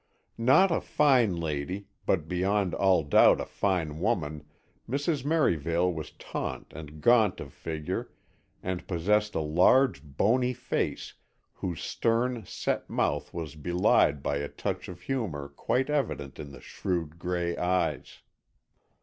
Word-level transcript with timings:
Not 0.39 0.71
a 0.71 0.81
fine 0.81 1.35
lady, 1.35 1.85
but 2.07 2.27
beyond 2.27 2.73
all 2.73 3.03
doubt 3.03 3.39
a 3.39 3.45
fine 3.45 3.99
woman, 3.99 4.43
Mrs. 4.89 5.23
Merivale 5.23 5.93
was 5.93 6.09
tall 6.17 6.63
and 6.71 7.01
gaunt 7.01 7.39
of 7.39 7.53
figure 7.53 8.09
and 8.63 8.87
possessed 8.87 9.35
a 9.35 9.41
large, 9.41 10.01
bony 10.03 10.53
face 10.53 11.13
whose 11.53 11.83
stern, 11.83 12.43
set 12.47 12.89
mouth 12.89 13.31
was 13.31 13.53
belied 13.53 14.23
by 14.23 14.37
a 14.37 14.49
touch 14.49 14.87
of 14.89 15.01
humour 15.01 15.47
quite 15.49 15.87
evident 15.91 16.39
in 16.39 16.51
the 16.51 16.61
shrewd 16.61 17.19
gray 17.19 17.55
eyes. 17.55 18.21